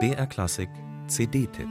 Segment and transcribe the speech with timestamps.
[0.00, 0.68] BR Klassik
[1.06, 1.68] CD-Tipp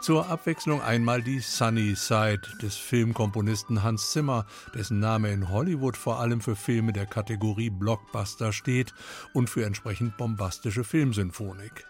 [0.00, 6.18] Zur Abwechslung einmal die Sunny Side des Filmkomponisten Hans Zimmer, dessen Name in Hollywood vor
[6.18, 8.94] allem für Filme der Kategorie Blockbuster steht
[9.34, 11.84] und für entsprechend bombastische Filmsymphonik.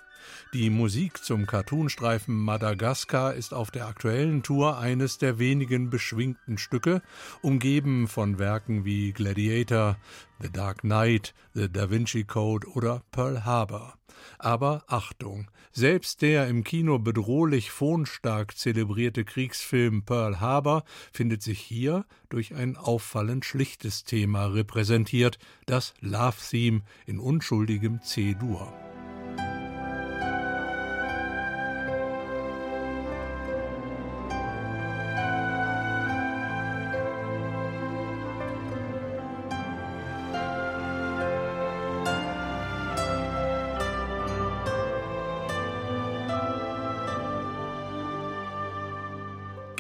[0.52, 7.02] Die Musik zum Cartoonstreifen Madagaskar ist auf der aktuellen Tour eines der wenigen beschwingten Stücke,
[7.40, 9.96] umgeben von Werken wie Gladiator,
[10.40, 13.94] The Dark Knight, The Da Vinci Code oder Pearl Harbor.
[14.38, 22.04] Aber Achtung, selbst der im Kino bedrohlich phonstark zelebrierte Kriegsfilm Pearl Harbor findet sich hier
[22.28, 28.72] durch ein auffallend schlichtes Thema repräsentiert, das Love Theme in unschuldigem C-Dur.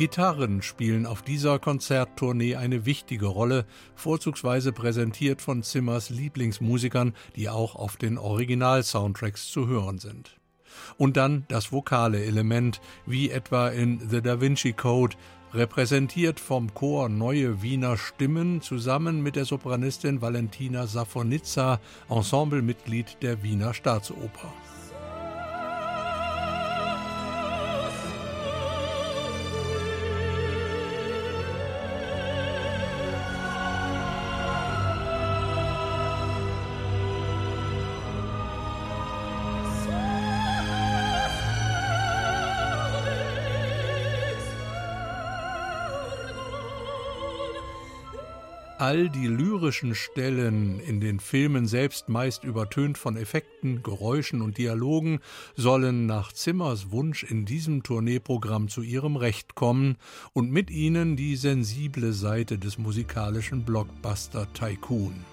[0.02, 3.64] Gitarren spielen auf dieser Konzerttournee eine wichtige Rolle,
[3.94, 10.40] vorzugsweise präsentiert von Zimmers Lieblingsmusikern, die auch auf den Original-Soundtracks zu hören sind.
[10.98, 15.14] Und dann das vokale Element, wie etwa in The Da Vinci Code,
[15.54, 21.78] repräsentiert vom Chor Neue Wiener Stimmen zusammen mit der Sopranistin Valentina Safonitza,
[22.08, 24.52] Ensemblemitglied der Wiener Staatsoper.
[48.82, 55.20] All die lyrischen Stellen in den Filmen selbst meist übertönt von Effekten, Geräuschen und Dialogen,
[55.54, 59.98] sollen nach Zimmers Wunsch in diesem Tourneeprogramm zu ihrem Recht kommen
[60.32, 65.31] und mit ihnen die sensible Seite des musikalischen Blockbuster Tycoon.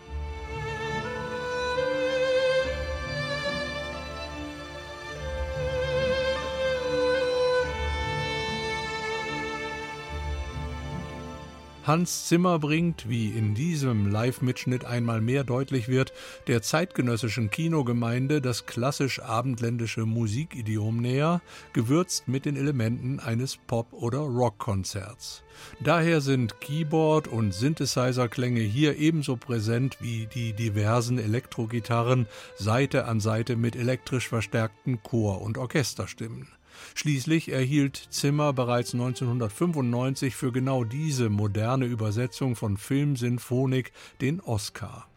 [11.89, 16.13] Hans Zimmer bringt, wie in diesem Live-Mitschnitt einmal mehr deutlich wird,
[16.45, 21.41] der zeitgenössischen Kinogemeinde das klassisch abendländische Musikidiom näher,
[21.73, 25.41] gewürzt mit den Elementen eines Pop- oder Rockkonzerts.
[25.79, 33.55] Daher sind Keyboard- und Synthesizer-Klänge hier ebenso präsent wie die diversen Elektrogitarren Seite an Seite
[33.55, 36.49] mit elektrisch verstärkten Chor- und Orchesterstimmen.
[36.95, 43.91] Schließlich erhielt Zimmer bereits 1995 für genau diese moderne Übersetzung von Filmsinfonik
[44.21, 45.07] den Oscar.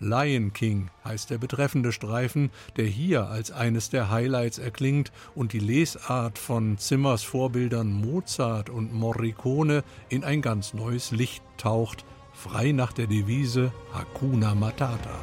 [0.00, 5.60] Lion King heißt der betreffende Streifen, der hier als eines der Highlights erklingt und die
[5.60, 12.92] Lesart von Zimmers Vorbildern Mozart und Morricone in ein ganz neues Licht taucht, frei nach
[12.92, 15.18] der Devise Hakuna Matata.